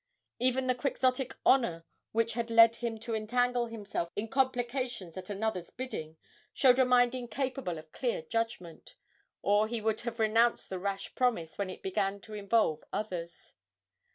Even 0.39 0.65
the 0.65 0.73
Quixotic 0.73 1.35
honour 1.45 1.85
which 2.11 2.33
had 2.33 2.49
led 2.49 2.77
him 2.77 2.99
to 3.01 3.13
entangle 3.13 3.67
himself 3.67 4.09
in 4.15 4.27
complications 4.29 5.15
at 5.15 5.29
another's 5.29 5.69
bidding 5.69 6.17
showed 6.53 6.79
a 6.79 6.85
mind 6.85 7.13
incapable 7.13 7.77
of 7.77 7.91
clear 7.91 8.23
judgment 8.23 8.95
or 9.43 9.67
he 9.67 9.79
would 9.79 10.01
have 10.01 10.17
renounced 10.17 10.71
the 10.71 10.79
rash 10.79 11.13
promise 11.13 11.59
when 11.59 11.69
it 11.69 11.83
began 11.83 12.19
to 12.21 12.33
involve 12.33 12.83
others. 12.91 13.53